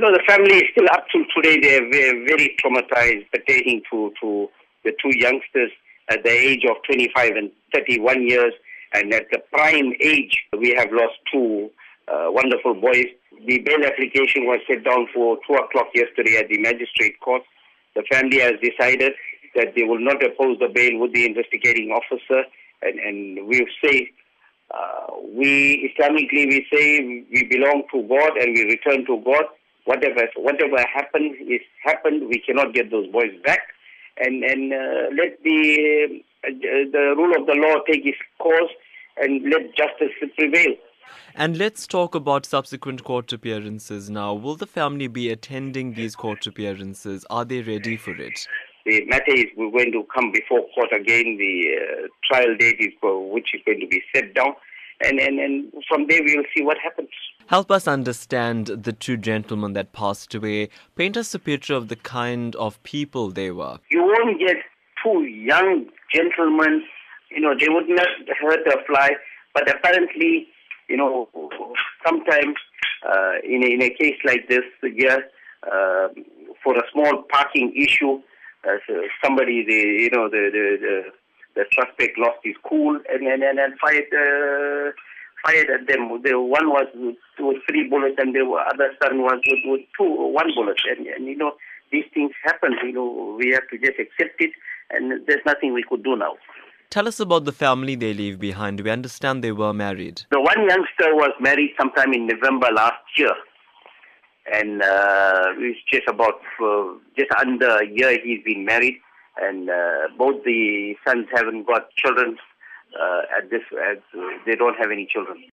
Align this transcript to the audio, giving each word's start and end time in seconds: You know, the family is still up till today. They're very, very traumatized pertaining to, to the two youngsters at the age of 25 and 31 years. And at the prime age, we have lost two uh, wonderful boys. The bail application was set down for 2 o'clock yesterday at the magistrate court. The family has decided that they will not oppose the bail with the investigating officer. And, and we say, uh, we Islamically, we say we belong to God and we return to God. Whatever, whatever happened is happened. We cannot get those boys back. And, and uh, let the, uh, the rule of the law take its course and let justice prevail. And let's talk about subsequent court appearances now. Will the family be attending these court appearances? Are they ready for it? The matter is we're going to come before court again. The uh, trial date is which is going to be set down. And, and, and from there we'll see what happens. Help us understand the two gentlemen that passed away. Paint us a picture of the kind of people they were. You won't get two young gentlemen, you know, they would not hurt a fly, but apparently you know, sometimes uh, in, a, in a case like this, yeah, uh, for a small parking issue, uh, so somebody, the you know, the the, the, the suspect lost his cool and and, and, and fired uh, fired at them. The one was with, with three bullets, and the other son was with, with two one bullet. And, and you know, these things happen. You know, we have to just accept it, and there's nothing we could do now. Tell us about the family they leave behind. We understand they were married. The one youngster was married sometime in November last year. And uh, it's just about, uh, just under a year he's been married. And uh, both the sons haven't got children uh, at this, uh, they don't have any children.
You 0.00 0.06
know, 0.06 0.16
the 0.16 0.24
family 0.26 0.54
is 0.54 0.64
still 0.72 0.88
up 0.92 1.04
till 1.12 1.26
today. 1.36 1.60
They're 1.60 1.90
very, 1.90 2.24
very 2.24 2.56
traumatized 2.56 3.30
pertaining 3.32 3.82
to, 3.90 4.10
to 4.22 4.48
the 4.82 4.92
two 4.92 5.14
youngsters 5.18 5.70
at 6.08 6.24
the 6.24 6.30
age 6.30 6.64
of 6.64 6.76
25 6.86 7.32
and 7.36 7.50
31 7.74 8.26
years. 8.26 8.54
And 8.94 9.12
at 9.12 9.26
the 9.30 9.40
prime 9.52 9.92
age, 10.00 10.38
we 10.58 10.72
have 10.74 10.90
lost 10.90 11.16
two 11.30 11.68
uh, 12.08 12.28
wonderful 12.30 12.80
boys. 12.80 13.04
The 13.46 13.58
bail 13.58 13.84
application 13.84 14.46
was 14.46 14.60
set 14.66 14.84
down 14.84 15.06
for 15.12 15.36
2 15.46 15.52
o'clock 15.52 15.88
yesterday 15.94 16.38
at 16.38 16.48
the 16.48 16.56
magistrate 16.56 17.20
court. 17.20 17.42
The 17.94 18.02
family 18.10 18.38
has 18.38 18.54
decided 18.62 19.12
that 19.54 19.74
they 19.76 19.82
will 19.82 20.00
not 20.00 20.24
oppose 20.24 20.58
the 20.60 20.68
bail 20.74 20.98
with 20.98 21.12
the 21.12 21.26
investigating 21.26 21.90
officer. 21.90 22.44
And, 22.80 22.98
and 23.00 23.46
we 23.46 23.68
say, 23.84 24.08
uh, 24.70 25.12
we 25.36 25.92
Islamically, 25.92 26.48
we 26.48 26.66
say 26.72 27.24
we 27.30 27.44
belong 27.50 27.82
to 27.92 28.02
God 28.08 28.38
and 28.38 28.54
we 28.56 28.64
return 28.64 29.04
to 29.04 29.22
God. 29.22 29.44
Whatever, 29.90 30.22
whatever 30.36 30.78
happened 30.94 31.34
is 31.48 31.62
happened. 31.82 32.28
We 32.28 32.38
cannot 32.46 32.74
get 32.74 32.92
those 32.92 33.08
boys 33.10 33.34
back. 33.44 33.60
And, 34.24 34.44
and 34.44 34.72
uh, 34.72 35.08
let 35.20 35.42
the, 35.42 36.22
uh, 36.44 36.50
the 36.96 37.14
rule 37.16 37.34
of 37.40 37.46
the 37.48 37.54
law 37.54 37.82
take 37.90 38.06
its 38.06 38.18
course 38.38 38.70
and 39.16 39.42
let 39.50 39.74
justice 39.76 40.14
prevail. 40.38 40.74
And 41.34 41.58
let's 41.58 41.88
talk 41.88 42.14
about 42.14 42.46
subsequent 42.46 43.02
court 43.02 43.32
appearances 43.32 44.08
now. 44.10 44.32
Will 44.34 44.54
the 44.54 44.66
family 44.66 45.08
be 45.08 45.30
attending 45.30 45.94
these 45.94 46.14
court 46.14 46.46
appearances? 46.46 47.26
Are 47.28 47.44
they 47.44 47.62
ready 47.62 47.96
for 47.96 48.14
it? 48.14 48.46
The 48.86 49.04
matter 49.06 49.34
is 49.34 49.46
we're 49.56 49.72
going 49.72 49.90
to 49.90 50.04
come 50.14 50.30
before 50.30 50.66
court 50.72 50.92
again. 50.92 51.36
The 51.36 51.64
uh, 51.80 52.06
trial 52.30 52.56
date 52.56 52.76
is 52.78 52.92
which 53.02 53.54
is 53.54 53.60
going 53.66 53.80
to 53.80 53.88
be 53.88 54.02
set 54.14 54.34
down. 54.34 54.54
And, 55.04 55.18
and, 55.18 55.40
and 55.40 55.72
from 55.88 56.06
there 56.08 56.20
we'll 56.22 56.44
see 56.56 56.62
what 56.62 56.78
happens. 56.78 57.10
Help 57.50 57.70
us 57.70 57.88
understand 57.88 58.66
the 58.66 58.92
two 58.92 59.16
gentlemen 59.16 59.72
that 59.72 59.92
passed 59.92 60.34
away. 60.36 60.68
Paint 60.94 61.16
us 61.16 61.34
a 61.34 61.38
picture 61.38 61.74
of 61.74 61.88
the 61.88 61.96
kind 61.96 62.54
of 62.54 62.80
people 62.84 63.30
they 63.30 63.50
were. 63.50 63.78
You 63.90 64.02
won't 64.02 64.38
get 64.38 64.56
two 65.02 65.24
young 65.24 65.86
gentlemen, 66.14 66.82
you 67.30 67.40
know, 67.40 67.54
they 67.58 67.68
would 67.68 67.88
not 67.88 68.06
hurt 68.40 68.64
a 68.68 68.76
fly, 68.86 69.10
but 69.52 69.68
apparently 69.68 70.46
you 70.90 70.96
know, 70.96 71.28
sometimes 72.04 72.56
uh, 73.08 73.34
in, 73.44 73.62
a, 73.64 73.66
in 73.74 73.82
a 73.82 73.90
case 73.90 74.18
like 74.24 74.48
this, 74.48 74.64
yeah, 74.82 75.18
uh, 75.64 76.08
for 76.62 76.76
a 76.76 76.82
small 76.92 77.24
parking 77.32 77.72
issue, 77.76 78.20
uh, 78.64 78.76
so 78.86 78.94
somebody, 79.24 79.64
the 79.64 80.02
you 80.02 80.10
know, 80.10 80.28
the 80.28 80.50
the, 80.52 80.76
the, 80.80 81.02
the 81.54 81.64
suspect 81.74 82.18
lost 82.18 82.38
his 82.44 82.56
cool 82.68 82.98
and 83.08 83.26
and, 83.26 83.42
and, 83.42 83.58
and 83.58 83.78
fired 83.78 84.04
uh, 84.12 84.92
fired 85.44 85.68
at 85.70 85.86
them. 85.86 86.20
The 86.22 86.38
one 86.38 86.68
was 86.68 86.86
with, 86.94 87.16
with 87.38 87.62
three 87.68 87.88
bullets, 87.88 88.16
and 88.18 88.34
the 88.34 88.40
other 88.40 88.90
son 89.02 89.22
was 89.22 89.40
with, 89.46 89.60
with 89.64 89.80
two 89.98 90.04
one 90.04 90.50
bullet. 90.54 90.80
And, 90.90 91.06
and 91.06 91.26
you 91.26 91.36
know, 91.36 91.52
these 91.92 92.04
things 92.14 92.32
happen. 92.44 92.74
You 92.84 92.92
know, 92.92 93.36
we 93.38 93.50
have 93.52 93.68
to 93.70 93.78
just 93.78 93.98
accept 93.98 94.40
it, 94.40 94.50
and 94.90 95.26
there's 95.26 95.44
nothing 95.46 95.72
we 95.72 95.84
could 95.88 96.02
do 96.04 96.16
now. 96.16 96.34
Tell 96.90 97.06
us 97.06 97.20
about 97.20 97.44
the 97.44 97.52
family 97.52 97.94
they 97.94 98.12
leave 98.12 98.40
behind. 98.40 98.80
We 98.80 98.90
understand 98.90 99.44
they 99.44 99.52
were 99.52 99.72
married. 99.72 100.22
The 100.30 100.40
one 100.40 100.58
youngster 100.68 101.14
was 101.14 101.30
married 101.40 101.70
sometime 101.78 102.12
in 102.12 102.26
November 102.26 102.68
last 102.74 103.04
year. 103.16 103.32
And 104.52 104.82
uh, 104.82 105.52
it's 105.58 105.78
just 105.92 106.08
about, 106.08 106.40
uh, 106.60 106.94
just 107.16 107.30
under 107.38 107.76
a 107.76 107.86
year 107.86 108.18
he's 108.24 108.42
been 108.42 108.64
married. 108.64 108.96
And 109.40 109.70
uh, 109.70 110.08
both 110.18 110.42
the 110.44 110.94
sons 111.06 111.26
haven't 111.32 111.68
got 111.68 111.92
children 111.94 112.36
uh, 112.98 113.22
at 113.36 113.50
this, 113.50 113.62
uh, 113.72 113.94
they 114.46 114.56
don't 114.56 114.76
have 114.78 114.90
any 114.90 115.06
children. 115.10 115.44